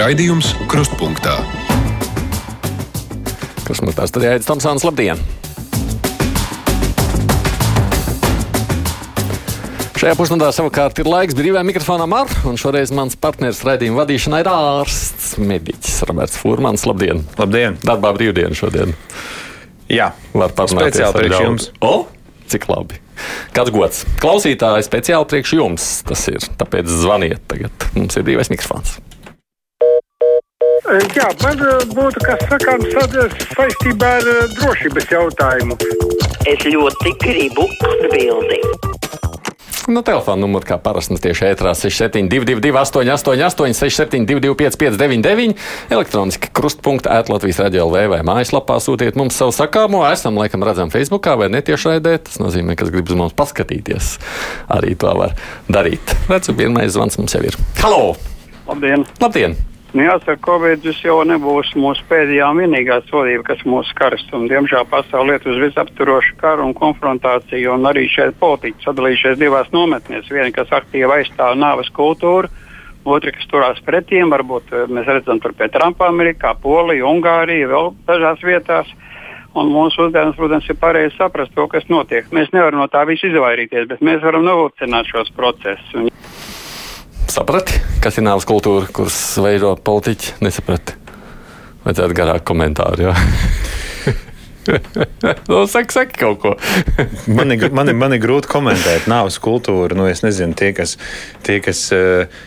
[0.00, 1.34] Raidījums Krustpunktā.
[3.66, 5.18] Krustpunktā studijā Aits Tomsons, labdien!
[10.00, 14.48] Šajā pusstundā savukārt ir laiks brīvajam mikrofonam ar, un šoreiz mans partneris raidījuma vadīšanā ir
[14.48, 16.86] ārsts, mediķis Roberts Furmans.
[16.88, 17.20] Labdien!
[17.36, 17.76] Labdien!
[17.84, 18.96] Darbā brīvdiena šodien.
[19.92, 21.68] Jā, var parunāt speciāli priekš jums.
[21.84, 21.92] O,
[22.48, 23.02] cik labi!
[23.52, 24.08] Kāds gods!
[24.24, 27.90] Klausītāji speciāli priekš jums tas ir, tāpēc zvaniet tagad.
[28.00, 28.96] Mums ir brīvais mikrofons.
[30.90, 31.60] Jā, man
[31.94, 32.88] būtu kas sakāms
[33.54, 34.24] saistībā ar
[34.56, 35.76] drošības jautājumu.
[36.50, 38.88] Es ļoti gribu atbildēt.
[39.90, 45.54] Nu, telefona numurs kā parasti nu, tieši ētrā 6722, 888, 672, 559,
[45.94, 50.02] elektroniski krustpunkta ētlatvijas radio LV vai mājaslapā sūtiet mums savu sakāmo.
[50.10, 52.18] Esam, laikam, redzam Facebookā vai netiešraidē.
[52.26, 54.16] Tas nozīmē, ka grib uz mums paskatīties.
[54.74, 55.38] Arī to var
[55.70, 56.18] darīt.
[56.30, 57.58] Redzu, vienmēr zvans mums jau ir.
[57.78, 58.16] Halo!
[58.66, 59.06] Labdien!
[59.22, 59.58] Labdien!
[59.90, 64.22] Nu, jāsaka, Covid jau nebūs mūsu pēdējā un vienīgā sodība, kas mūs skars.
[64.36, 69.72] Un, diemžēl pasaule iet uz visaptvarošu karu un konfrontāciju, un arī šeit politiķi sadalījušies divās
[69.74, 70.30] nometnēs.
[70.30, 72.46] Viena, kas aktīvi aizstāv nāves kultūru,
[73.02, 74.30] otra, kas turās pretiem.
[74.30, 78.94] Varbūt eh, mēs redzam, tur pie Trumpa, Amerikā, Polija, Ungārija, vēl dažās vietās.
[79.58, 82.30] Un mūsu uzdevums, protams, ir pareizi saprast to, kas notiek.
[82.30, 85.90] Mēs nevaram no tā visa izvairīties, bet mēs varam novilcināt šos procesus.
[85.98, 86.12] Un,
[87.30, 90.40] Saprati, kas ir nāves kultūra, kuras veido politiķi?
[90.42, 90.96] Nesaprati.
[91.84, 93.12] Vajadzētu garāk komentāru.
[94.68, 94.76] Jā.
[95.48, 96.52] nu, saka, saka kaut ko.
[97.38, 99.96] man, ir, man, ir, man ir grūti komentēt nāves kultūru.
[99.96, 100.96] Nu, es nezinu, tie, kas,
[101.46, 102.40] tie, kas uh,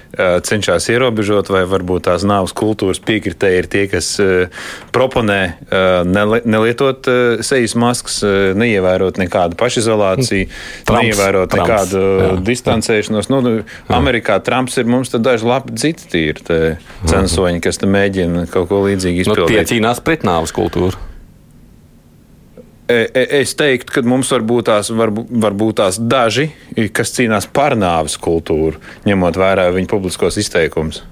[0.46, 6.44] cenšas ierobežot, vai varbūt tās nāves kultūras piekritēji ir tie, kas uh, proponē uh, neli,
[6.46, 10.50] nelietot uh, sejas maskas, uh, neievērot nekādu pašizolāciju,
[10.86, 12.30] Trumps, neievērot Trumps, nekādu jā.
[12.52, 13.32] distancēšanos.
[13.34, 13.56] Nu, nu,
[13.94, 16.76] Amerikā Trumps ir mums daži labi citi tīri
[17.10, 19.50] censoņi, kas mēģina kaut ko līdzīgu izpildīt.
[19.50, 21.13] Nu, tie cīnās pret nāves kultūru.
[22.88, 25.14] E, e, es teiktu, ka mums var būt, tās, var,
[25.56, 26.50] būt tās daži,
[26.92, 31.04] kas cīnās par nāves kultūru, ņemot vērā viņu publiskos izteikumus.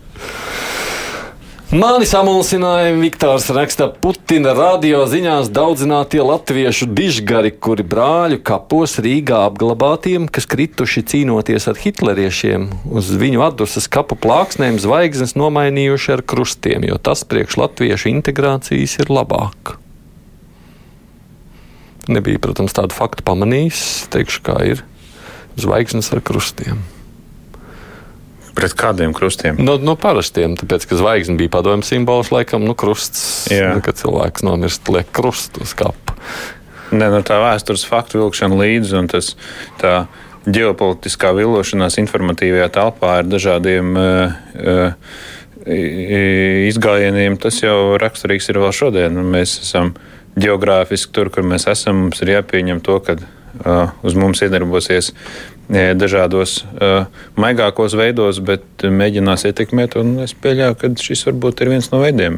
[1.71, 10.27] Mani samulsināja Viktors raksta Putina radio ziņās daudzinātie latviešu dižgari, kuri brāļu kapos Rīgā apglabātiem,
[10.27, 16.99] kas krituši cīnoties ar hitleriešiem, uz viņu atdusas kapu plāksnēm zvaigznes nomainījuši ar krustiem, jo
[16.99, 19.79] tas priekš latviešu integrācijas ir labāk.
[22.09, 23.83] Nebija, protams, tādu faktu pamanījis.
[24.13, 24.81] Teikšu, kā ir
[25.59, 26.81] zvaigznes ar krustiem.
[28.57, 29.59] Pret kādiem krustiem?
[29.63, 33.47] No, no parastiem, tāpēc, ka zvaigzne bija padomju simbols, laikam, nu, krusts.
[33.53, 33.75] Jā.
[33.85, 36.17] Kad cilvēks nomirst, liek krustu uz kapa.
[36.91, 39.35] Nē, no tā vēstures faktu vilkšana līdzi un tas
[39.79, 39.93] tā
[40.51, 45.21] ģeopolitiskā villošanās informatīvajā telpā ar dažādiem uh, uh,
[46.67, 49.21] izgājieniem, tas jau raksturīgs ir vēl šodien.
[49.31, 54.17] Mēs esam uh, geogrāfiski tur, kur mēs esam, mums ir jāpieņem to, ka uh, uz
[54.17, 55.13] mums iedarbosies
[55.71, 57.05] dažādos uh,
[57.39, 59.95] maigākos veidos, bet mēģinās ietekmēt.
[60.23, 62.35] Es pieļauju, ka šis varbūt ir viens no veidiem.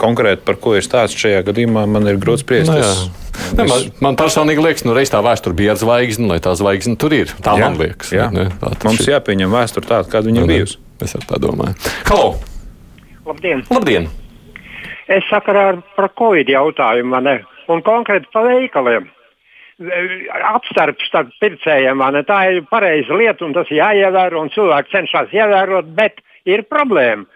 [0.00, 2.68] Konkrēti par ko ir stāsts šajā gadījumā, man ir grūti spriest.
[2.68, 5.80] No, nu es, ne, man, man personīgi liekas, ka nu, reiz tā vēsture bija ar
[5.80, 7.32] zvaigzni, lai tā zvaigzne tur ir.
[7.40, 8.12] Tā jā, man liekas.
[8.12, 8.28] Jā.
[8.34, 10.80] Ne, tā Mums ir jāpieņem vēsture tāda, kāda viņa nu, bijusi.
[11.00, 11.76] Es ar tā domāju.
[12.10, 12.34] Halo!
[13.24, 13.64] Labdien!
[13.72, 14.10] Labdien.
[15.10, 17.40] Es sakarā ar par Covid jautājumu, ne,
[17.72, 19.08] un konkrēti par veikaliem.
[20.52, 25.90] Apstarps starp pircējiem, ne, tā ir pareiza lieta, un tas jāievēro, un cilvēki cenšas ievērot,
[25.96, 27.26] bet ir problēma.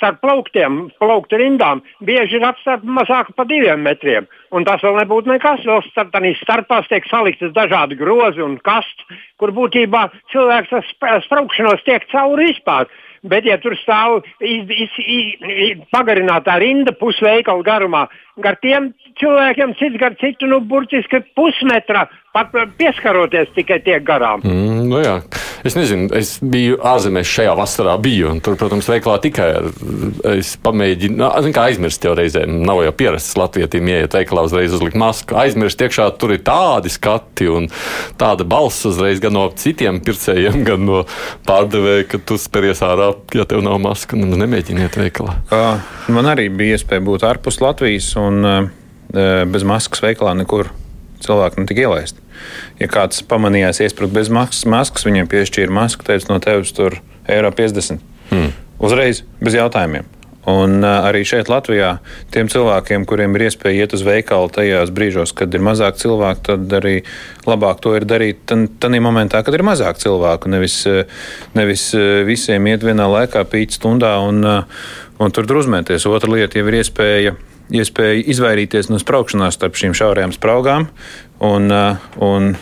[0.00, 4.24] Starp plauktiem, plauktu rindām bieži ir apstarp mazāk par diviem metriem.
[4.56, 5.66] Un tas vēl nebūtu nekas.
[5.68, 12.06] Vēl starp starpās tiek saliktas dažādi grozi un kastes, kur būtībā cilvēks ar spraukšanos tiek
[12.14, 12.88] cauri vispār.
[13.20, 18.06] Bet, ja tur stāv iz, iz, iz, pagarinātā rinda pusveikala garumā,
[18.40, 24.40] gar tiem cilvēkiem cits gar citu, nu, burtiski pusmetra pat pieskaroties tikai tiek garām.
[24.46, 25.18] Mm, nu jā.
[25.66, 29.68] Es nezinu, es biju ārzemēs šajā vasarā, biju, un tur, protams, veiklā tikai ar,
[30.32, 34.96] es pamēģinu, nu, kā aizmirst jau reizēm, nav jau pierasts latvietim ieiet veiklā uzreiz uzlikt
[35.00, 35.36] masku.
[35.40, 37.68] Aizmirst iekšā tur ir tādi skati un
[38.20, 41.04] tāda balss uzreiz gan no citiem pircējiem, gan no
[41.48, 45.38] pārdevēja, ka tu speries ārā, ja tev nav maska, nu nemēģiniet veikalā.
[46.10, 48.70] Man arī bija iespēja būt ārpus Latvijas un
[49.10, 50.70] bez maskas veikalā nekur
[51.24, 52.22] cilvēki netika ielaisti.
[52.80, 57.00] Ja kāds pamanījās iesprūst bez maskas, maskas viņiem piešķīra masku, teica, no tevis tur
[57.30, 58.00] eiro 50.
[58.30, 58.54] Hmm.
[58.80, 60.08] Uzreiz bez jautājumiem.
[60.48, 61.98] Un arī šeit, Latvijā,
[62.32, 66.72] tiem cilvēkiem, kuriem ir iespēja iet uz veikalu tajās brīžos, kad ir mazāk cilvēku, tad
[66.80, 66.94] arī
[67.44, 70.48] labāk to ir darīt tajā momentā, kad ir mazāk cilvēku.
[70.50, 70.78] Nevis,
[71.52, 71.90] nevis
[72.26, 74.40] visiem iet vienā laikā, pīt stundā un,
[75.20, 76.08] un tur druzmēties.
[76.08, 77.36] Otra lieta jau ir iespēja.
[77.70, 80.88] Iespēja izvairīties no spraukšanās starp šīm šaurajām spraugām,
[81.46, 81.70] un,
[82.18, 82.52] un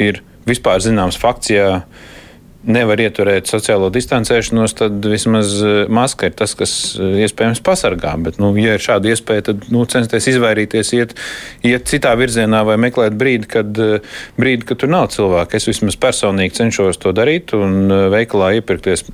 [0.00, 1.82] ir vispār zināms fakts, ja
[2.60, 8.12] nevar ieturēt sociālo distancēšanos, tad vismaz eh, maska ir tas, kas eh, iespējams pasargā.
[8.20, 11.16] Bet, nu, ja ir šāda iespēja, tad nu, censties izvairīties, iet,
[11.66, 13.80] iet citā virzienā vai meklēt brīdi kad,
[14.36, 15.56] brīdi, kad tur nav cilvēku.
[15.56, 19.08] Es vismaz personīgi cenšos to darīt un veikalā iepirkties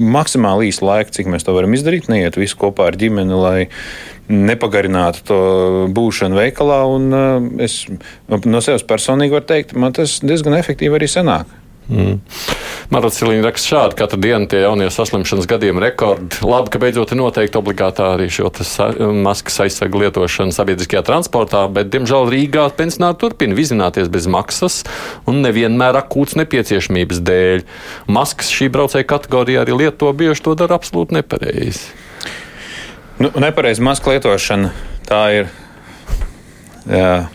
[0.00, 3.68] maksimāli īsu laiku, cik mēs to varam izdarīt, neiet visu kopā ar ģimeni, lai
[4.30, 5.40] nepagarinātu to
[5.94, 6.82] būšanu veikalā.
[6.90, 7.08] Un,
[7.62, 7.82] es
[8.28, 11.59] no sevis personīgi varu teikt, man tas diezgan efektīvi arī sanāk.
[11.90, 12.20] Mm.
[12.90, 16.38] Marta Cilīna raksta šādi, katru dienu tie jaunie saslimšanas gadījumi rekordi.
[16.46, 18.50] Labi, ka beidzot ir noteikti obligātā arī šo
[19.14, 24.82] maskas aizsargu lietošanu sabiedriskajā transportā, bet, diemžēl, Rīgā pensionāri turpina vizināties bez maksas
[25.30, 27.64] un nevienmēr akūts nepieciešamības dēļ.
[28.10, 31.90] Maskas šī braucēja kategorijā arī lieto bieži to dara absolūti nepareizi.
[33.20, 34.70] Nu, nepareiza masku lietošana
[35.10, 35.50] tā ir.
[36.90, 37.26] Jā,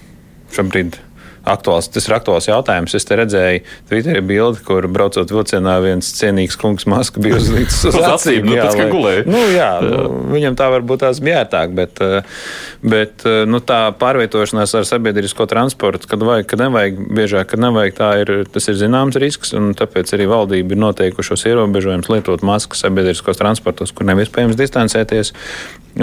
[0.56, 1.05] šobrīd
[1.50, 2.96] aktuāls, tas ir aktuāls jautājums.
[2.98, 7.98] Es te redzēju Twitterī bildi, kur braucot vilcienā viens cienīgs kungs maska bija uzlikts uz
[8.00, 8.48] acīm.
[8.50, 9.86] Nu, jā, tas, lai, nu, jā, jā.
[9.86, 12.44] Nu, viņam tā varbūt tās bija ērtāk, bet, eh,
[12.86, 17.98] bet eh, nu, tā pārvietošanās ar sabiedrisko transportu, kad vajag, kad nevajag, biežāk, kad nevajag,
[18.00, 22.86] tā ir, tas ir zināms risks, un tāpēc arī valdība ir noteikušos ierobežojumus lietot maskas
[22.86, 25.36] sabiedriskos transportos, kur nav iespējams distancēties,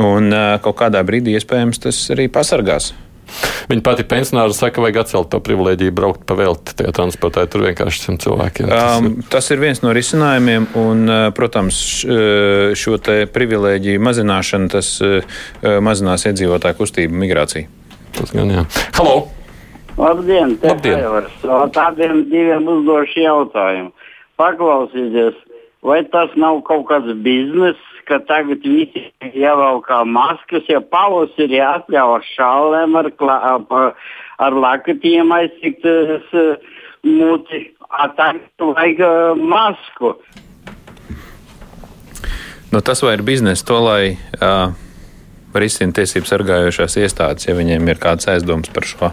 [0.00, 2.92] un eh, kaut kādā brīdī iespējams tas arī pasargās.
[3.70, 7.44] Viņa pati pensionāra saka, ka vajag atcelt to privilēģiju braukt pa velti tajā transportā.
[7.50, 8.70] Tur vienkārši simt cilvēkiem.
[8.72, 12.98] Tas, um, tas ir viens no risinājumiem, un, uh, protams, uh, šo
[13.34, 15.22] privilēģiju mazināšana tas uh,
[15.84, 17.70] mazinās iedzīvotāju kustību migrāciju.
[18.18, 18.66] Tas gan jā.
[18.98, 19.22] Halo!
[19.96, 20.56] Labdien!
[20.62, 21.28] Labdien.
[21.74, 23.92] Tādiem diviem uzdošu jautājumu.
[24.40, 25.36] Paklausieties,
[25.84, 32.28] vai tas nav kaut kāds bizness, ka tagad visi ievelkā maskas, ja pavos ir jāatļauj
[32.34, 33.10] šālēm ar,
[34.44, 35.88] ar lakatiem aizsikt
[37.08, 37.64] muti,
[38.18, 40.16] tagad vajag masku.
[42.72, 44.72] Nu, tas vai ir biznesa, to lai uh,
[45.52, 49.10] risina tiesību sargājošās iestādes, ja viņiem ir kāds aizdoms par šo.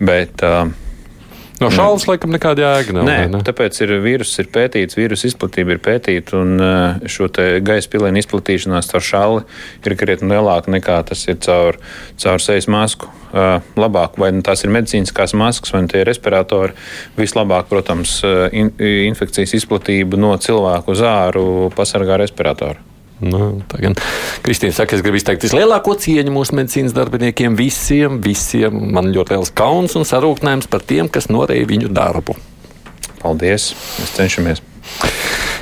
[0.00, 0.68] Bet, uh,
[1.58, 3.06] No šādas laikam nekāda jēga nav.
[3.08, 3.40] Nē, ne?
[3.46, 7.26] tāpēc ir vīrus ir pētīts, vīrusu izplatība ir pētīta, un eh, šo
[7.66, 9.44] gaisa pilienu izplatīšanās caur šāli
[9.82, 11.80] ir krietni lielāka nekā tas ir caur,
[12.22, 13.10] caur sejas masku.
[13.28, 16.76] Eh, labāk, vai nu tās ir medicīniskās maskas, vai nu tie ir respiratori.
[17.18, 18.72] Vislabāk, protams, eh, in,
[19.10, 22.87] infekcijas izplatību no cilvēku uz āru pasargā respiratoru.
[23.18, 23.62] Nu,
[24.46, 28.76] Kristīna saka, es gribu izteikt vislielāko cieņu mūsu medicīnas darbiniekiem, visiem, visiem.
[28.94, 32.38] Man ļoti liels kauns un sarūktinājums par tiem, kas norēja viņu darbu.
[33.18, 33.72] Paldies!
[33.98, 34.62] Mēs cenšamies!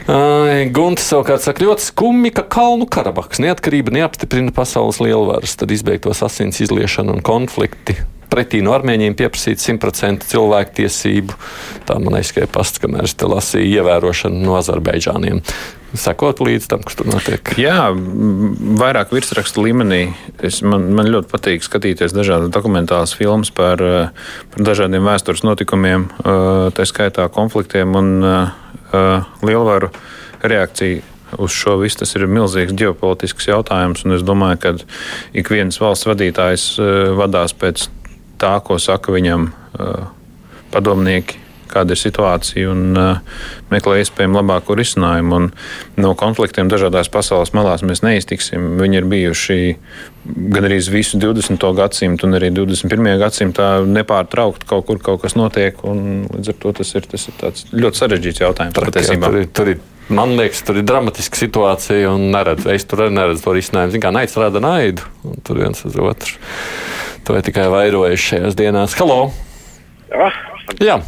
[0.06, 6.60] Gunts savukārt saka, ļoti skumji, ka Kalnu Karabahas neatkarība neapstiprina pasaules lielvaras, tad izbeigtos asins
[6.62, 7.96] izliešana un konflikti
[8.30, 11.36] pretī no armēņiem pieprasīt 100% cilvēktiesību.
[11.88, 15.42] Tā man aizskrēja pasts, kamēr es te lasīju ievērošanu no Azerbaidžāniem.
[15.94, 17.52] Sekot līdz tam, kas tur notiek.
[17.60, 17.92] Jā,
[18.80, 20.00] vairāk virsrakstu līmenī.
[20.44, 23.80] Es, man, man ļoti patīk skatīties dažādas dokumentālas filmas par,
[24.52, 26.08] par dažādiem vēstures notikumiem,
[26.76, 28.10] tā skaitā konfliktiem un
[29.46, 29.92] lielvaru
[30.42, 32.02] reakciju uz šo visu.
[32.02, 34.74] Tas ir milzīgs ģeopolitisks jautājums, un es domāju, ka
[35.38, 36.68] ik viens valsts vadītājs
[37.16, 37.88] vadās pēc
[38.42, 39.48] tā, ko saka viņam
[40.74, 41.45] padomnieki,
[41.76, 43.40] kāda ir situācija un uh,
[43.72, 45.40] meklē iespējami labāko risinājumu.
[45.40, 45.50] Un
[46.02, 48.74] no konfliktiem dažādās pasaules malās mēs neiztiksim.
[48.80, 49.58] Viņi ir bijuši
[50.56, 51.66] gan arī visu 20.
[51.78, 53.10] gadsimtu, un arī 21.
[53.22, 55.78] gadsimtā nepārtraukti kaut kur kaut kas notiek.
[55.84, 58.74] Līdz ar to tas ir, tas ir ļoti sarežģīts jautājums.
[58.76, 62.84] Tur, jā, tur, ir, tur ir Man liekas, tur ir dramatiska situācija, un neredz, es
[62.86, 63.90] tur arī neredzu to risinājumu.
[63.90, 66.38] Ziniet, kā naids rada naidu, un tur viens uz otru.
[67.26, 68.94] To ir tikai vairojuši šajās dienās.
[69.00, 69.32] Halo!
[70.12, 70.30] Jā!
[70.78, 71.00] Jā.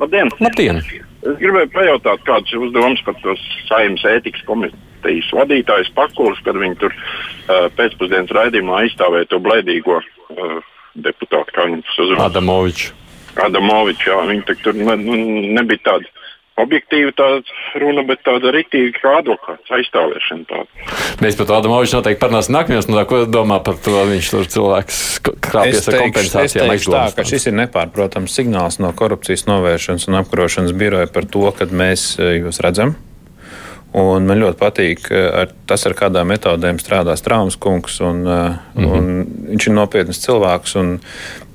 [0.00, 0.30] Labdien!
[0.40, 0.82] Labdien.
[1.26, 6.78] Es gribēju pajautāt, kāds ir uzdevums par tos saimnes ētikas komitejas vadītājs Pakulis, kad viņi
[6.82, 10.60] tur uh, pēcpusdienas raidījumā aizstāvēja to blēdīgo uh,
[11.02, 12.28] deputātu, kā viņu uzrunā.
[12.28, 12.92] Adamoviču.
[13.42, 15.16] Adamoviču, jā, viņi tur nu,
[15.58, 16.12] nebija tādi
[16.60, 17.28] objektīva tā
[17.80, 20.46] runa, bet tāda rītīga kā advokāts aizstāvēšana.
[20.48, 20.86] Tāda.
[21.24, 25.02] Mēs par to Adamoviču noteikti parunāsim nākamajos, no ko domā par to viņš tur cilvēks
[25.44, 26.70] krāpjas ar kompensācijām.
[26.72, 31.28] Es teikšu tā, ka šis ir nepārprotams signāls no korupcijas novēršanas un apkarošanas biroja par
[31.28, 32.96] to, kad mēs eh, jūs redzam.
[33.96, 38.00] Un man ļoti patīk ar, tas, ar kādām metodēm strādā Strāmas kungs.
[38.04, 38.92] Un, mm -hmm.
[38.92, 39.06] un
[39.52, 40.76] viņš ir nopietns cilvēks.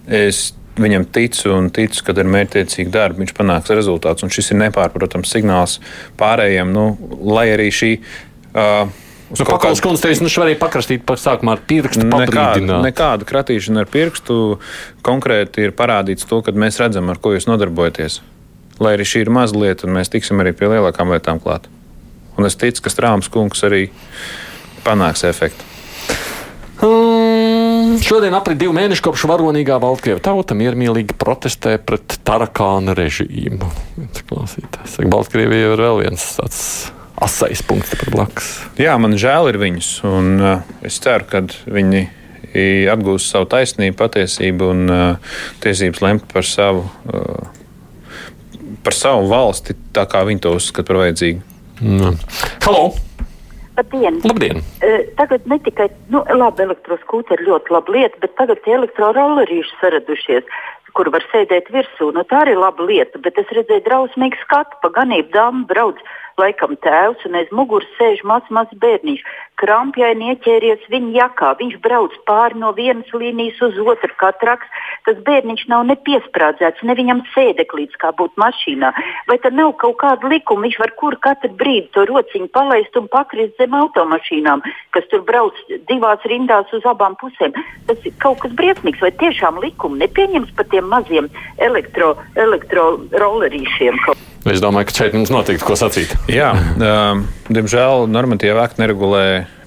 [0.07, 4.25] Es viņam ticu un ticu, ka ar mērķtiecīgu darbu viņš panāks rezultātus.
[4.25, 5.79] Un šis ir nepārprotams signāls
[6.19, 6.91] pārējiem, nu,
[7.33, 7.95] lai arī šī.
[8.51, 8.91] Uh,
[9.31, 12.03] Nu, Pakaļs kundze teica, nu, arī pakrastīt par sākumā ar pirkstu.
[12.03, 14.35] Nekāda, nekāda kratīšana ar pirkstu
[15.07, 18.19] konkrēti ir parādīts to, ka mēs redzam, ar ko jūs nodarbojaties.
[18.83, 21.69] Lai arī šī ir maza lieta, un mēs tiksim arī pie lielākām lietām klāt.
[22.35, 23.85] Un es ticu, ka Strāmas kungs arī
[24.83, 25.63] panāks efektu.
[26.81, 27.20] Um,
[27.99, 33.67] šodien aprit divi mēneši kopš varonīgā Baltkrievijas tauta miermīlīgi protestē pret Tarakāna režīmu.
[35.11, 36.63] Baltkrievija ir vēl viens tāds
[37.21, 38.53] asais punkts blakus.
[38.81, 42.07] Jā, man žēl ir viņus, un uh, es ceru, ka viņi
[42.91, 47.47] atgūs savu taisnību, patiesību un uh, tiesības lemt par savu, uh,
[48.83, 51.45] par savu valsti tā, kā viņi to uzskata par vajadzīgu.
[51.81, 52.19] Mm.
[52.65, 52.91] Halo!
[53.77, 54.19] Labdien!
[54.27, 54.59] Labdien.
[54.83, 59.77] Uh, tagad ne tikai nu, labi, elektroskūteri ir ļoti laba lieta, bet tagad tie elektrorollerīši
[59.79, 60.49] saradušies,
[60.97, 62.09] kur var sēdēt virsū.
[62.15, 66.01] Nu, tā arī ir laba lieta, bet es redzēju drausmīgu skatu, pa ganību dāmu brauc
[66.41, 69.23] laikam tēvs, un aiz muguras sēž mazs maz bērniņš.
[69.61, 71.51] Krampjaini ieķēries viņa jakā.
[71.59, 74.69] Viņš brauc pāri no vienas līnijas uz otru kā traks.
[75.05, 78.89] Tas bērniņš nav ne piesprādzēts, ne viņam sēdeklīts, kā būtu mašīnā.
[79.29, 80.65] Vai tad nav kaut kāda likuma?
[80.65, 84.65] Viņš var kur katru brīdi to rociņu palaist un pakrist zem automašīnām,
[84.97, 85.57] kas tur brauc
[85.89, 87.53] divās rindās uz abām pusēm.
[87.89, 89.01] Tas ir kaut kas briesmīgs.
[89.01, 91.29] Vai tiešām likumi nepieņems par tiem maziem
[91.61, 94.01] elektro, elektro rollerīšiem?
[94.49, 96.13] Es domāju, ka šeit mums noteikti ko sacīt.
[96.31, 96.51] Jā,
[96.89, 99.25] um, diemžēl normatīva akti neregulē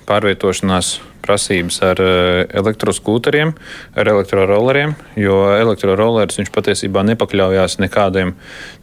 [0.09, 3.54] pārvietošanās prasības ar eh, elektroskūteriem,
[3.99, 8.35] ar elektrorolleriem, jo elektrorollers viņš patiesībā nepakļaujās nekādiem,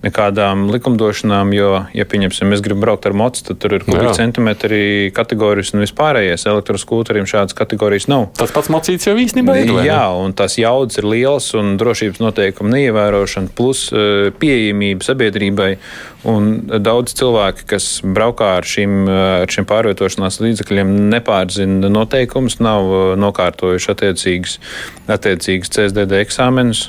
[0.05, 5.11] nekādām likumdošanām, jo, ja pieņemsim, es gribu braukt ar mocu, tad tur ir kubika centimetri
[5.15, 6.47] kategorijas un vispārējais.
[6.51, 8.29] Elektroskūteriem šādas kategorijas nav.
[8.37, 9.73] Tas pats mocīts jau īstenībā ir.
[9.85, 15.75] Jā, un tās jaudas ir lielas un drošības noteikumu neievērošana plus eh, pieejamība sabiedrībai.
[16.29, 22.30] Un daudz cilvēki, kas braukā ar šīm, ar šiem pārvietošanās līdzekļiem, nepārzina noteikumus,
[22.63, 24.55] nav uh, nokārtojuši attiecīgas,
[25.11, 26.87] attiecīgas CSDD eksāmenus.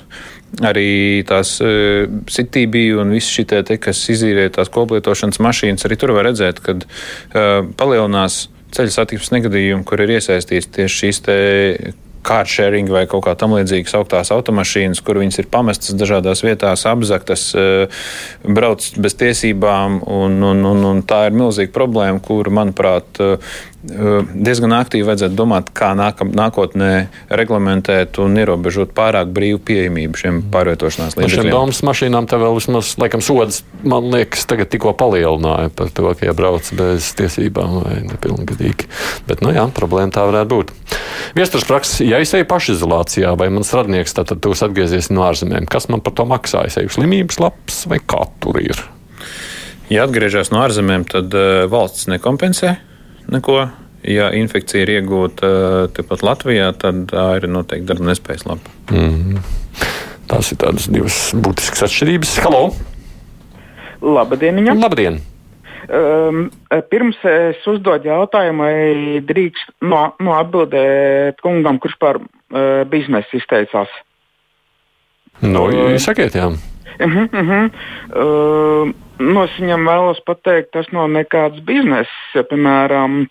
[0.60, 6.14] Arī tās uh, sitība un viss šī te, kas izīrē tās koplietošanas mašīnas, arī tur
[6.16, 11.22] var redzēt, ka uh, palielinās ceļu satiksmes negadījumu, kur ir iesaistīts tieši šīs
[12.26, 18.02] kāršēring vai kaut kā tamlīdzīgas augtās automašīnas, kur viņas ir pamestas dažādās vietās, apzaktas, eh,
[18.44, 23.52] brauc bez tiesībām, un, un, un, un tā ir milzīga problēma, kur, manuprāt, eh,
[23.82, 26.90] diezgan aktīvi vajadzētu domāt, kā nākam, nākotnē
[27.34, 31.48] reglamentēt un ierobežot pārāk brīvu pieejamību šiem pārvietošanās līdzekļiem.
[31.48, 36.12] Šiem domas mašīnām te vēl vismaz, laikam, sodas, man liekas, tagad tikko palielināja par to,
[36.14, 38.86] ka iebrauc bez tiesībām vai nepilngadīgi.
[39.26, 40.72] Bet, nu jā, problēma tā varētu būt.
[41.38, 45.68] Viestures prakses, ja es eju pašizolācijā vai mans radnieks, tad, tad jūs atgriezies no ārzemēm.
[45.70, 46.66] Kas man par to maksā?
[46.68, 48.80] Es eju slimības labs vai kā tur ir?
[49.92, 52.76] Ja atgriežas no ārzemēm, tad uh, valsts nekompensē
[53.32, 53.64] neko.
[54.08, 58.72] Ja infekcija ir iegūta uh, tepat Latvijā, tad tā ir noteikti darba nespējas lapa.
[58.90, 59.42] Mm -hmm.
[60.32, 62.38] Tās ir tādas divas būtiskas atšķirības.
[62.44, 62.64] Halo!
[64.02, 64.64] Labdien!
[64.80, 65.20] Labdien.
[65.90, 66.44] Um,
[66.90, 73.90] pirms es uzdodu jautājumu, vai drīkst no, no atbildēt kungam, kurš par uh, biznesu izteicās.
[75.42, 76.52] No, uh, sakiet, jā.
[76.52, 77.70] Uh -huh, uh -huh.
[78.14, 82.10] Uh, nu, es viņam vēlos pateikt, tas nav nekāds bizness.
[82.34, 83.26] Ja, piemēram,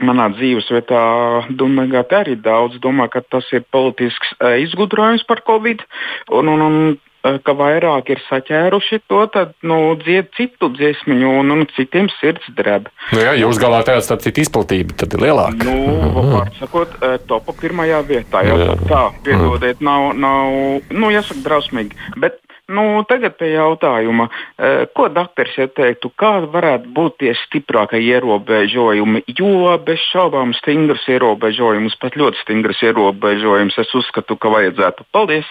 [0.00, 1.02] manā dzīvesvietā
[1.50, 5.82] Dunagā arī daudz domā, ka tas ir politisks uh, izgudrojums par Covid.
[6.30, 11.66] Un, un, un ka vairāk ir saķēruši to, tad nu, dzied citu dziesmiņu, un, un
[11.76, 12.88] citiem sirds dreb.
[13.12, 15.66] Nu jā, jūs galā tajā starp citu izplatība tad ir lielāka.
[15.68, 18.44] Nu, vārds sakot, eh, topa pirmajā vietā.
[18.46, 18.76] Jau jā.
[18.88, 21.98] tā, piedodiet, nav, nav, nu, jāsaka drausmīgi.
[22.20, 22.40] Bet,
[22.72, 29.76] nu, tagad pie jautājuma, eh, ko doktors ieteiktu, kāda varētu būt tie stiprākie ierobežojumi, jo
[29.84, 35.08] bez šaubām stingrs ierobežojums, pat ļoti stingrs ierobežojums, es uzskatu, ka vajadzētu.
[35.12, 35.48] Paldies!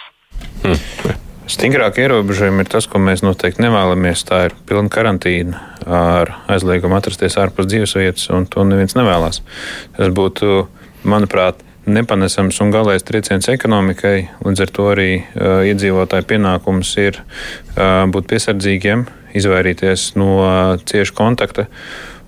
[0.63, 1.18] Hmm.
[1.49, 4.21] Stingrāk ierobežojumi ir tas, ko mēs noteikti nevēlamies.
[4.29, 5.57] Tā ir pilna karantīna
[5.89, 9.41] ar aizliegumu atrasties ārpus dzīvesvietas, un to neviens nevēlas.
[9.97, 10.67] Tas būtu,
[11.09, 14.29] manuprāt, nepanesams un galējs trieciens ekonomikai.
[14.45, 19.07] Līdz ar to arī uh, iedzīvotāju pienākums ir uh, būt piesardzīgiem,
[19.41, 20.51] izvairīties no uh,
[20.85, 21.65] cieša kontakta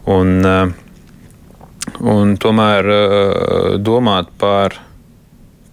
[0.09, 4.81] un, uh, un tomēr uh, domāt par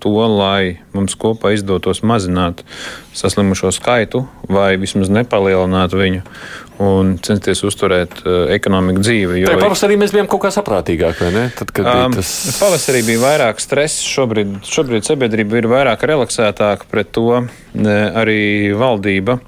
[0.03, 2.63] to, lai mums kopā izdotos mazināt
[3.19, 6.23] saslimušo skaitu vai vismaz nepalielināt viņu
[6.79, 9.41] un censties uzturēt uh, ekonomiku dzīvi.
[9.43, 9.57] Jo...
[9.59, 11.45] Pavasarī mēs bijām kaut kā saprātīgāki, vai ne?
[11.59, 12.31] Tad, kad um, tas...
[12.61, 17.43] Pavasarī bija vairāk stresa, šobrīd, šobrīd sabiedrība ir vairāk relaksētāka pret to,
[17.75, 18.41] arī
[18.79, 19.41] valdība.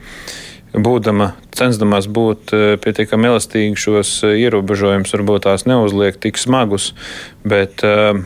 [0.70, 2.52] Būdama, censdamās būt
[2.84, 6.92] pietiekami elastīgi, šos ierobežojumus varbūt tās neuzliek tik smagus,
[7.42, 8.20] bet uh,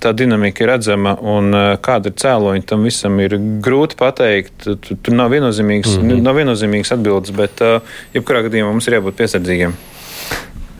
[0.00, 1.52] tā dinamika ir redzama un
[1.84, 4.68] kāda ir cēloņa tam visam ir grūti pateikt.
[4.88, 6.24] Tur nav viennozīmīgas, mm -hmm.
[6.24, 7.60] nav viennozīmīgas atbildes, bet
[8.16, 9.76] jebkurā gadījumā mums ir jābūt piesardzīgiem.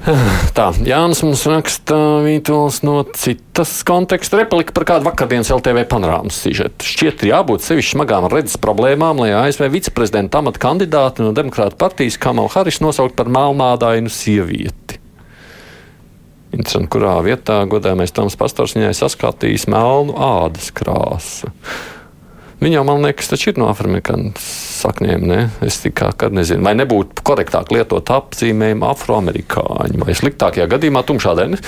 [0.56, 6.86] Tā, Jānis mums raksta Vītols no citas konteksta replika par kādu vakardienas LTV panorāmas sižetu.
[6.88, 12.48] Šķiet, jābūt sevišķi smagām redzes problēmām, lai ASV viceprezidenta amata kandidāti no Demokrāta partijas Kamala
[12.54, 14.96] Haris nosaukt par melnādainu sievieti.
[16.50, 21.52] Interesanti, kurā vietā godājamais Toms Pastors viņai saskatījis melnu ādas krāsu.
[22.60, 25.22] Viņa man liekas, taču ir no afroamerikāņu saknēm.
[25.28, 25.38] Ne?
[25.64, 31.60] Es tikai nezinu, vai nebūtu korektāk lietot apzīmējumu afroamerikāņu, vai sliktākajā gadījumā tumšādaini.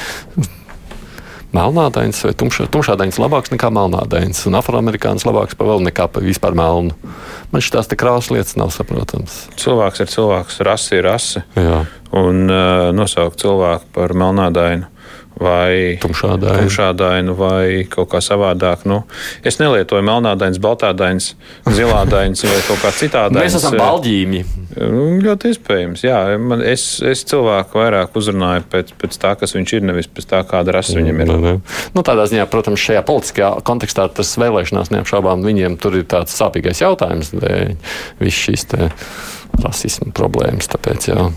[1.53, 6.57] Melnādains vai tumša, tumšādains labāks nekā melnādains, un afroamerikānis labāks par vēl nekā par vispār
[6.57, 6.97] melnu.
[7.53, 9.43] Man šīs krāsas lietas nav saprotamas.
[9.61, 11.45] Cilvēks ir cilvēks, rase ir rase.
[11.57, 11.83] Jā
[12.13, 14.89] un uh, nosaukt cilvēku par melnādainu
[15.43, 16.65] vai tumšādainu.
[16.65, 18.87] tumšādainu vai kaut kā savādāk.
[18.89, 19.03] Nu,
[19.47, 21.33] es nelietoju melnādains, baltādains,
[21.69, 23.43] zilādains vai kaut kā citādains.
[23.43, 24.45] Mēs esam balģīmi.
[24.73, 26.21] Nu, ļoti iespējams, jā.
[26.41, 30.41] Man, es, es cilvēku vairāk uzrunāju pēc, pēc tā, kas viņš ir, nevis pēc tā,
[30.49, 31.33] kāda rasa viņam ir.
[31.33, 31.55] Ne, ne.
[31.97, 36.83] Nu, tādā ziņā, protams, šajā politiskajā kontekstā tas vēlēšanās neapšaubām viņiem tur ir tāds sāpīgais
[36.85, 37.35] jautājums.
[38.23, 38.91] Viss šīs te
[39.61, 40.71] rasismu problēmas.
[40.73, 41.31] Tāpēc jau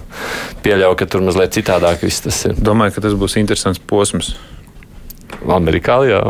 [0.65, 2.59] pieļauju, ka tur mazliet citādāk viss tas ir.
[2.59, 4.35] Domāju, ka tas būs interesants posms.
[5.45, 6.21] Amerikā, jā.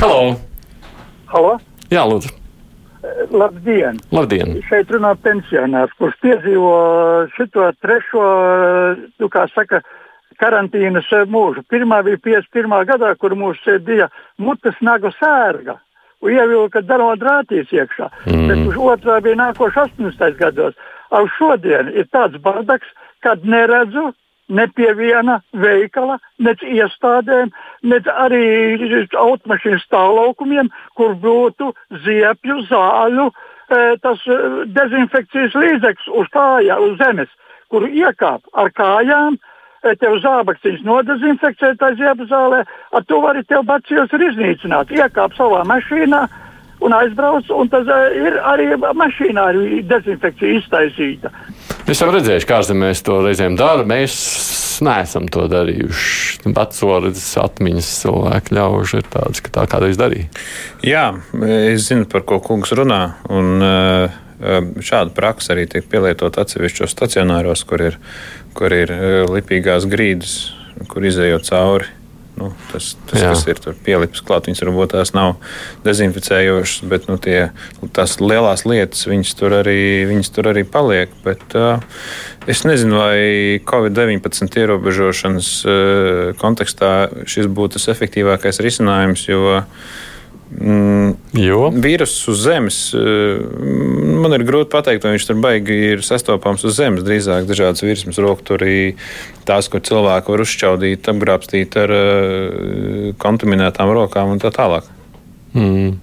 [0.00, 0.36] Halo!
[1.32, 1.56] Halo?
[1.92, 2.32] Jā, lūdzu.
[3.32, 3.98] Labdien!
[4.14, 4.56] Labdien.
[4.68, 6.74] Šeit runā pensionārs, kurš piedzīvo
[7.34, 8.26] šo trešo,
[9.18, 9.82] nu, kā saka,
[10.42, 11.64] karantīnas mūžu.
[11.70, 12.76] Pirmā bija 51.
[12.88, 15.78] gadā, kur mums bija mutes nagu sērga
[16.22, 18.08] un ievilka darbā drātīs iekšā.
[18.30, 18.48] Mm.
[18.50, 20.38] Bet otrā bija nākošais 18.
[20.38, 20.78] gados.
[21.12, 22.88] Ar šodien ir tāds bardaks,
[23.22, 24.10] kad neredzu
[24.52, 27.52] ne pie viena veikala, ne iestādēm,
[27.88, 31.72] ne arī automašīnu stāvlaukumiem, kur būtu
[32.04, 34.38] ziepju, zāļu, e, tas e,
[34.76, 37.32] dezinfekcijas līdzeklis uz kājām, uz zemes,
[37.72, 39.38] kuru iekāp ar kājām.
[39.82, 44.92] E, tev zābaksiņš nodezinfekcē tā ziepju zālē, ar to arī tev bacījus ir iznīcināt.
[44.94, 46.26] Iekāp savā mašīnā,
[46.82, 51.32] un aizbrauc, un tas eh, ir arī mašīnā ir dezinfekcija iztaisīta.
[51.90, 53.86] Es jau redzēju, kā ārzemēs to reizēm dara.
[53.88, 54.16] Mēs
[54.84, 56.42] neesam to darījuši.
[56.52, 60.28] Vecoras atmiņas cilvēki ļaužu ir tādas, ka tā kādreiz darīja.
[60.86, 61.06] Jā,
[61.70, 63.04] es zinu, par ko kungs runā.
[63.30, 67.98] Un, eh, Šāda praksa arī tiek pielietota atsevišķos stacionāros, kur ir,
[68.58, 70.32] kur ir eh, lipīgās grīdas,
[70.90, 72.01] kur izējot cauri
[72.42, 75.36] Nu, tas, tas kas ir pielips klāt, viņas varbūt tās nav
[75.86, 77.38] dezinficējošas, bet nu, tie,
[77.94, 79.78] tās lielās lietas viņas tur arī,
[80.10, 81.12] viņas tur arī paliek.
[81.22, 81.84] Bet, uh,
[82.50, 86.94] es nezinu, vai Covid-19 ierobežošanas uh, kontekstā
[87.30, 89.28] šis būtu tas efektīvākais risinājums.
[89.30, 90.00] Jo, uh,
[90.52, 91.70] Mm, jo?
[91.72, 92.78] Vīruss uz Zemes.
[92.94, 93.40] Eh,
[94.22, 97.04] man ir grūti pateikt, vai viņš tur baigi ir sastopams uz Zemes.
[97.06, 98.94] Drīzāk dažādas virsmas rokturī,
[99.48, 104.86] tās, ko cilvēki var uzšķaudīt, apgrābstīt ar uh, kontaminētām rokām un tā tālāk.
[105.56, 105.96] Mm.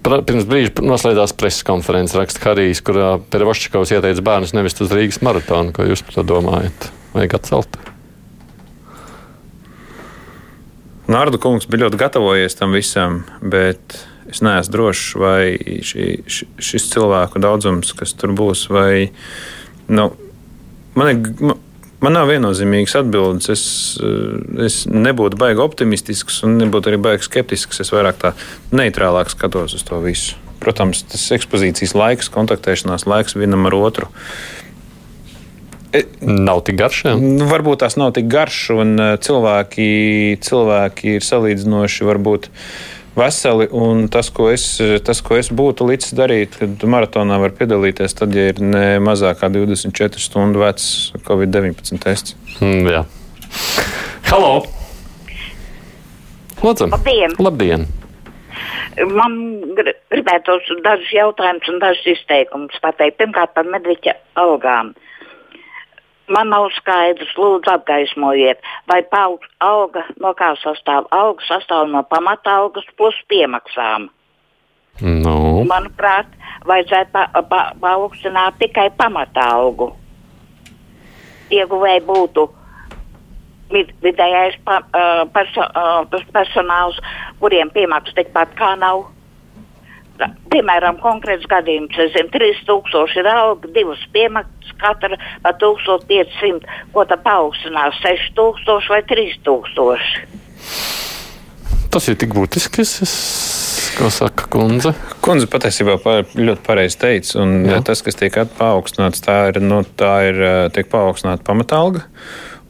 [0.00, 5.76] Pirms brīža noslēdzās preses konferences raksta Harijs, kurā Perevošķikovs ieteica bērnus nevest uz Rīgas maratonu.
[5.76, 6.90] Ko jūs par to domājat?
[7.14, 7.80] Vajag atcelt?
[11.10, 13.96] Nārdu kungs bija ļoti gatavojies tam visam, bet
[14.30, 15.42] es neesmu drošs, vai
[15.86, 16.04] šī,
[16.62, 19.10] šis cilvēku daudzums, kas tur būs, vai
[19.90, 20.06] nu,
[20.94, 21.56] man, ir,
[21.98, 23.50] man nav viennozīmīgas atbildes.
[23.50, 23.64] Es,
[24.62, 27.82] es nebūtu baigi optimistisks un nebūtu arī baigi skeptisks.
[27.82, 28.34] Es vairāk tā
[28.70, 30.38] neitrālāk skatos uz to visu.
[30.60, 34.10] Protams, tas ekspozīcijas laiks, kontaktēšanās laiks vienam ar otru.
[34.10, 34.60] Uh,
[36.22, 37.02] Nav tik garš.
[37.08, 37.16] Jā.
[37.18, 39.90] Nu, varbūt tās nav tik garš, un e, cilvēki,
[40.46, 42.46] cilvēki ir salīdzinoši varbūt
[43.18, 43.66] veseli.
[44.14, 44.66] Tas ko, es,
[45.06, 49.42] tas, ko es būtu līdz darīt, kad maratonā var piedalīties, tad, ja ir ne mazāk
[49.42, 52.38] kā 24 stundu vecs Covid-19 tests.
[52.60, 53.02] Mm, jā.
[54.30, 54.60] Halo!
[56.60, 56.90] Lūdzu!
[56.92, 57.34] Labdien!
[57.42, 57.90] Labdien.
[59.10, 59.34] Man
[60.12, 63.16] gribētos dažus jautājumus un dažus izteikumus pateikt.
[63.18, 64.90] Pirmkārt, par medviķa algām.
[64.92, 65.09] Uh,
[66.32, 71.08] man nav skaidrs, lūdzu, apgaismojiet, vai paug, auga no kā sastāv?
[71.14, 74.08] Auga sastāv no pamata algas plus piemaksām.
[75.00, 75.36] Nu.
[75.68, 76.28] Manuprāt,
[76.68, 79.92] vajadzētu pa, pa, paaugstināt tikai pamata algu.
[81.50, 82.46] Ieguvēji būtu
[83.72, 86.98] vid, vidējais pa, uh, perso, uh, personāls,
[87.40, 89.06] kuriem piemaksas tikpat kā nav.
[90.50, 97.22] Piemēram, konkrēts gadījums, es zinu, 3000 ir alga, divas piemaksas katra par 1500, ko tad
[97.26, 99.98] paaugstinās 6000 vai 3000.
[101.90, 102.92] Tas ir tik būtiski, es,
[103.98, 104.92] ko saka kundze.
[105.24, 105.96] Kundze patiesībā
[106.38, 107.80] ļoti pareizi teica, un Jā.
[107.86, 110.38] tas, kas tiek paaugstināts, tā ir, nu, tā ir
[110.76, 112.06] tiek paaugstināta pamatalga.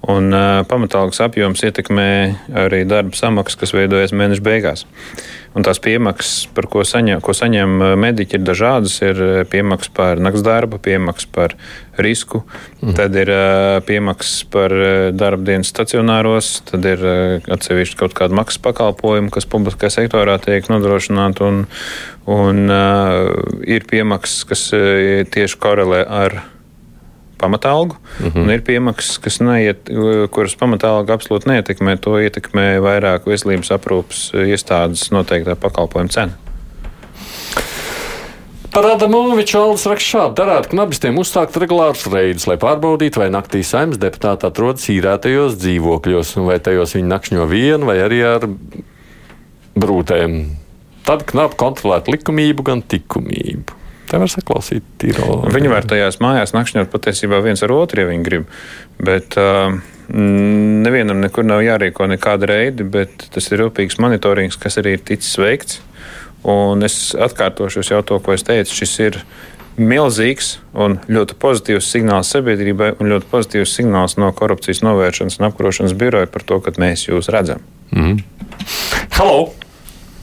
[0.08, 2.08] Un uh, pamatalgas apjoms ietekmē
[2.56, 4.86] arī darba samaksu, kas veidojas mēneša beigās.
[5.52, 8.94] Un tās piemaksas, par ko saņem, ko saņem mediķi, ir dažādas.
[9.04, 11.56] Ir piemaksas par nakts darbu, piemaksas par
[12.00, 12.44] risku,
[12.80, 12.94] mm.
[12.96, 14.72] tad ir uh, piemaksas par
[15.12, 20.70] darba dienas stacionāros, tad ir uh, atsevišķi kaut kāda maksas pakalpojuma, kas publiskajā sektorā tiek
[20.72, 21.66] nodrošināta, un,
[22.30, 23.28] un uh,
[23.68, 26.40] ir piemaksas, kas uh, tieši korelē ar
[27.40, 28.28] pamatalgu, uh mhm.
[28.28, 28.42] -huh.
[28.42, 29.90] un ir piemaksas, kas neiet,
[30.30, 31.96] kuras pamatalga absolūti neietekmē.
[32.04, 36.32] To ietekmē vairāk veselības aprūpas iestādes noteiktā pakalpojuma cena.
[38.70, 43.98] Par Adamoviču Aldis raksta šādi: darētu knabistiem uzsākt regulārus reidus, lai pārbaudītu, vai naktī saimnes
[43.98, 48.46] deputāti atrodas īrētajos dzīvokļos, vai tajos viņi nakšņo vienu vai arī ar
[49.74, 50.38] brūtēm.
[51.02, 53.79] Tad knapi kontrolētu likumību, gan likumību.
[54.10, 55.44] Tā var saklausīt tīro.
[55.54, 58.48] Viņi var tajās mājās nakšņot patiesībā viens ar otru, ja viņi grib.
[58.98, 59.76] Bet uh,
[60.10, 65.38] nevienam nekur nav jārīko nekāda reidi, bet tas ir rūpīgs monitorings, kas arī ir ticis
[65.38, 65.78] veikts.
[66.42, 68.74] Un es atkārtošos jau to, ko es teicu.
[68.80, 69.20] Šis ir
[69.80, 75.94] milzīgs un ļoti pozitīvs signāls sabiedrībai un ļoti pozitīvs signāls no korupcijas novēršanas un apkarošanas
[76.00, 77.62] biroja par to, ka mēs jūs redzam.
[77.94, 78.24] Mm.
[79.18, 79.52] Halo!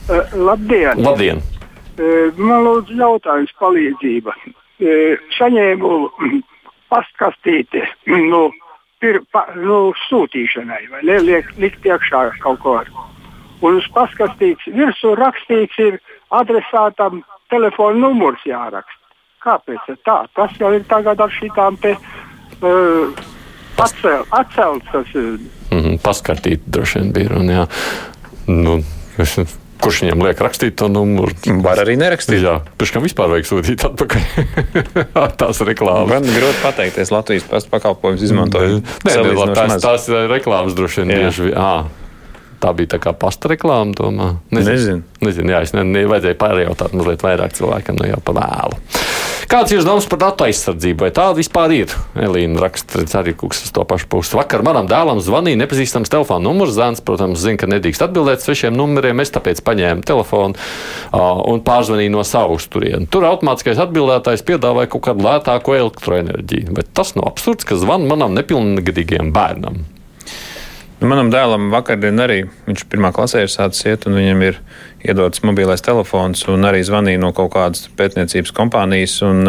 [0.08, 1.00] Uh, labdien!
[1.00, 1.40] labdien.
[2.38, 4.34] Man lūdzu jautājums palīdzība.
[5.38, 5.92] Saņēmu
[6.92, 8.48] pastkastīti nu,
[9.02, 11.18] pir, pa, nu, sūtīšanai, vai ne?
[11.26, 12.76] Liek, likt iekšā kaut ko.
[13.66, 15.98] Un uz paskastīts virsū rakstīts ir
[16.34, 18.94] adresātam telefona numurs jāraksta.
[19.42, 20.20] Kāpēc tā?
[20.34, 23.22] Tas jau ir tagad ar šitām te uh,
[23.78, 24.90] atcel, atcelts.
[24.92, 27.66] Tas, mm -hmm, paskatīt droši vien bija runa.
[28.46, 28.78] Nu,
[29.18, 29.38] es
[29.78, 31.34] Kurš viņam liek rakstīt to numuru?
[31.62, 32.42] Var arī nerakstīt.
[32.42, 34.26] Jā, pēc tam vispār vajag sūtīt atpakaļ
[35.40, 36.10] tās reklāmas.
[36.10, 38.92] Man grūti pateikties, Latvijas pakalpojums izmantojot.
[39.06, 41.54] Nē, nē, tās, tās reklāmas droši vien bieži.
[42.58, 44.32] Tā bija tā kā pasta reklāma, domā.
[44.50, 44.74] Nezinu.
[44.74, 45.02] Nezinu.
[45.22, 48.80] Nezinu jā, es ne, ne, vajadzēja pārjautāt mazliet vairāk cilvēkam, no jau pa vēlu.
[49.48, 51.06] Kāds ir domas par datu aizsardzību?
[51.06, 51.92] Vai tāda vispār ir?
[52.20, 54.36] Elīna raksta, arī kungs uz to pašu pusi.
[54.36, 56.74] Vakar manam dēlam zvanīja nepazīstams telefona numurs.
[56.76, 59.24] Zēns, protams, zina, ka nedrīkst atbildēt svešiem numuriem.
[59.24, 63.08] Es tāpēc paņēmu telefonu uh, un pārzvanīju no savas turienes.
[63.08, 66.76] Tur automātiskais atbildētājs piedāvāja kaut kādu lētāko elektroenerģiju.
[66.76, 69.86] Bet tas nav absurds, ka zvan manam nepilngadīgajam bērnam.
[70.98, 74.56] Manam dēlam vakardien arī viņš pirmā klasē ir sācis iet, un viņam ir
[75.06, 79.14] iedots mobilais telefons, un arī zvanīja no kaut kādas pētniecības kompānijas.
[79.22, 79.46] Un,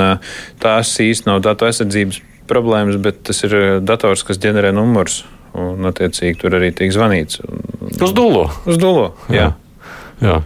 [0.61, 5.23] tās īsti nav datu aizsardzības problēmas, bet tas ir dators, kas ģenerē numurus,
[5.57, 7.41] un attiecīgi tur arī tiek zvanīts.
[7.97, 8.45] Uz dūlo.
[8.69, 9.47] Uz dūlo, jā.
[10.21, 10.29] jā.
[10.29, 10.37] jā.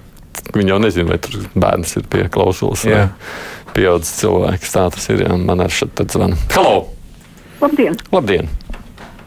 [0.56, 2.86] Viņi jau nezina, vai tur bērns ir pie klausulas.
[3.74, 5.26] Pieaudzis cilvēks, tā tas ir.
[5.26, 6.38] Jā, man ar šeit zvana.
[6.54, 6.86] Halo!
[7.60, 8.00] Labdien!
[8.14, 8.48] Labdien!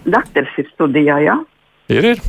[0.07, 1.37] Dakteris ir studijā, jā?
[1.93, 2.23] Ir, ir.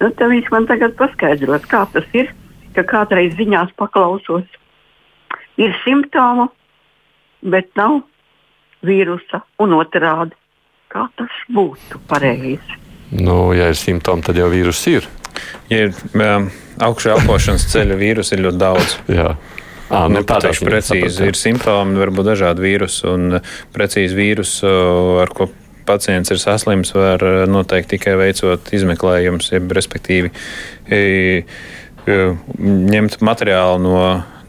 [0.00, 2.32] Nu, tad viņš man tagad paskaidros, kā tas ir,
[2.76, 4.46] ka kādreiz ziņās paklausos.
[5.60, 6.48] Ir simptomi,
[7.52, 8.00] bet nav
[8.86, 10.36] vīrusa un otrādi.
[10.90, 12.78] Kā tas būtu pareizi?
[13.14, 15.06] Nu, ja ir simptomi, tad jau vīrus ir.
[15.70, 16.48] Ja ir um,
[16.82, 18.96] augšā elpošanas ceļa vīrusu, ir ļoti daudz.
[19.20, 19.34] Jā.
[19.90, 23.40] À, nu, Tādā precīzi ir simptomi, varbūt dažādi vīrusi un
[23.74, 24.68] precīzi vīrusu,
[25.22, 25.48] ar ko
[25.90, 30.32] pacients ir saslims, var eh, noteikti tikai veicot izmeklējumus, respektīvi
[32.10, 33.98] ņemt materiālu no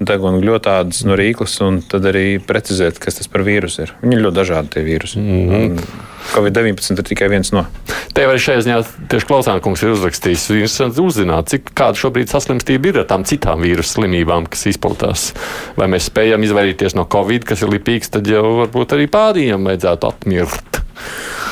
[0.07, 3.93] deguna gļotādas, no rīklas un tad arī precizēt, kas tas par vīrusu ir.
[4.01, 5.21] Viņi ir ļoti dažādi tie vīrusi.
[5.21, 6.09] Mm -hmm.
[6.31, 7.65] Covid-19 ir tikai viens no.
[8.13, 8.77] Te arī šajā ziņā
[9.11, 10.49] tieši klausākums ir uzrakstījis.
[10.53, 15.33] Interesanti uzzināt, cik kāda šobrīd saslimstība ir ar tām citām vīrusu slimībām, kas izplatās.
[15.77, 20.07] Vai mēs spējam izvairīties no Covid, kas ir lipīgs, tad jau varbūt arī pārējiem vajadzētu
[20.07, 20.81] atmirt.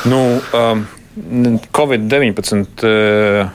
[0.04, 0.86] Nu, um,
[1.76, 3.50] Covid-19 uh,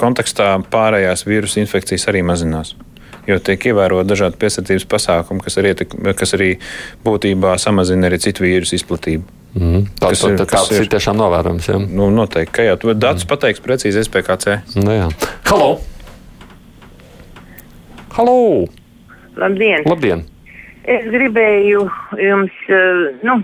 [0.00, 2.74] kontekstā pārējās vīrusu infekcijas arī mazinās.
[3.26, 6.52] Jo tiek ievēroti dažādi piesardzības pasākumi, kas arī, ietek, kas arī
[7.06, 9.26] būtībā samazina arī citu vīrusu izplatību.
[9.56, 9.82] Mm.
[9.96, 11.68] Tā, tas ir, tāds ir, ir tiešām novērojams.
[11.72, 11.80] Ja?
[11.80, 13.30] Nu, noteikti, ka jā, tu datus mm.
[13.32, 14.60] pateiks precīzi SPKC.
[14.78, 15.10] Nu, jā.
[15.48, 15.70] Halo!
[18.16, 18.38] Halo!
[19.36, 19.84] Labdien!
[19.88, 20.24] Labdien.
[20.86, 21.82] Es gribēju
[22.22, 23.40] jums eh, nu,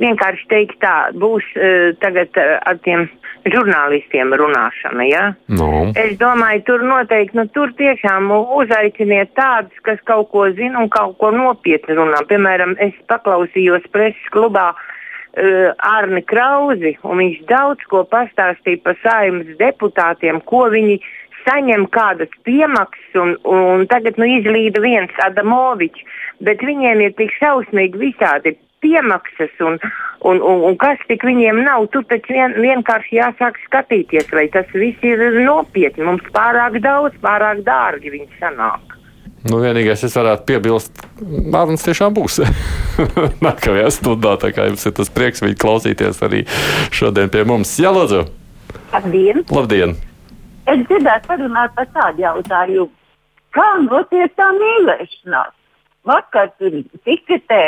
[0.00, 3.04] vienkārši teikt, tā būs eh, tagad eh, ar tiem
[3.52, 5.06] žurnālistiem runāšana.
[5.08, 5.24] Ja?
[5.48, 5.88] No.
[5.98, 11.16] Es domāju, tur noteikti, nu, tur tiešām uzaiciniet tādus, kas kaut ko zina un kaut
[11.22, 12.22] ko nopietni runā.
[12.30, 19.56] Piemēram, es paklausījos preses klubā uh, Arni Krauzi, un viņš daudz ko pastāstīja par saimnes
[19.60, 21.00] deputātiem, ko viņi
[21.48, 26.04] saņem kādas piemaksas, un, un tagad nu, izlīda viens Adamovičs,
[26.44, 29.78] bet viņiem ir tik šausmīgi visādi piemaksas un,
[30.26, 31.88] un, un, un kas tik viņiem nav.
[31.94, 36.06] Tur taču vien, vienkārši jāsāk skatīties, vai tas viss ir nopietni.
[36.08, 38.98] Mums pārāk daudz, pārāk dārgi viņi sanāk.
[39.48, 42.40] Nu, vienīgais, es varētu piebilst, Mārcis tiešām būs
[43.46, 44.34] nākamajā stundā.
[44.42, 46.42] Tā kā jums ir tas prieks viņu klausīties arī
[46.94, 47.76] šodien pie mums.
[47.78, 48.24] Jā, Lūdzu!
[48.92, 49.44] Labdien!
[49.54, 49.94] Labdien.
[50.68, 52.90] Es gribētu parunāt par tādu jautājumu.
[53.56, 55.54] Kā notiek tā mīlēšanās?
[56.08, 56.74] Vakar tur
[57.06, 57.62] tiketē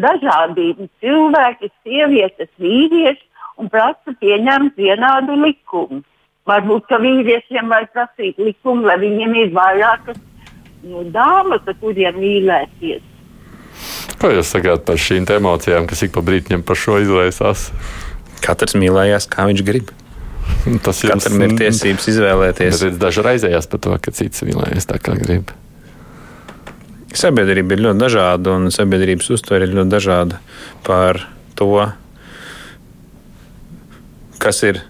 [0.00, 3.24] dažādi cilvēki, sievietes, vīrieši
[3.60, 6.02] un prasa pieņemt vienādu likumu.
[6.48, 10.18] Varbūt, ka vīriešiem vajag prasīt likumu, lai viņiem ir vairākas
[10.82, 13.04] nu, dāmas, ar kuriem mīlēties.
[14.18, 17.70] Ko jūs sakāt par šīm emocijām, kas ik pa brīdim par šo izraisās?
[18.42, 19.92] Katrs mīlējās, kā viņš grib.
[20.82, 22.84] Tas jums, Katram ir tiesības izvēlēties.
[22.98, 25.50] Daži raizējās par to, ka cits mīlējas tā, kā grib.
[27.18, 30.38] Sabiedrība ir ļoti dažāda, un sabiedrības uztvere ir ļoti dažāda
[30.86, 31.20] par
[31.58, 31.74] to,
[34.42, 34.80] kas ir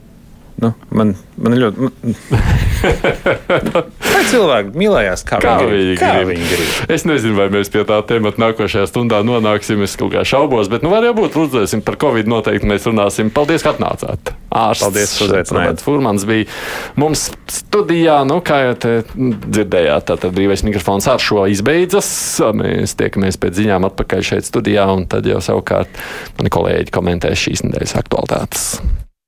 [0.63, 1.89] Nu, man, man ļoti.
[2.31, 3.83] Vai
[4.31, 6.31] cilvēki mīlējās, kā, kā, viņi, kā grib.
[6.33, 6.73] viņi grib?
[6.97, 9.83] Es nezinu, vai mēs pie tā temata nākošajā stundā nonāksim.
[9.87, 13.33] Es kaut kā šaubos, bet nu, var jau būt, redzēsim, par Covid noteikti mēs runāsim.
[13.35, 14.33] Paldies, ka atnācāt.
[14.53, 15.85] Ārsts, Paldies, uzaicinājāt.
[15.85, 16.49] Furmans bija
[17.01, 22.11] mums studijā, nu, kā jau te dzirdējāt, tātad brīvais mikrofons ar šo izbeidzas.
[22.59, 26.03] Mēs tiekamies pēc ziņām atpakaļ šeit studijā, un tad jau savukārt
[26.39, 28.69] mani kolēģi komentēs šīs nedēļas aktualitātes.